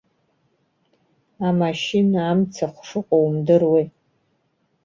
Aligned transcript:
Амашьына, 1.47 2.19
амцахә, 2.31 2.81
шыҟоу 2.87 3.23
умдыруеи. 3.27 3.85